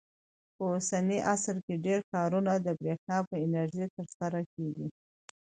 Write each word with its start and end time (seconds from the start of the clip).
په 0.55 0.63
اوسني 0.71 1.19
عصر 1.33 1.55
کې 1.65 1.75
ډېر 1.85 1.99
کارونه 2.13 2.53
د 2.59 2.67
برېښنا 2.79 3.17
په 3.29 3.35
انرژۍ 3.45 3.85
ترسره 3.97 4.41
کېږي. 4.53 4.87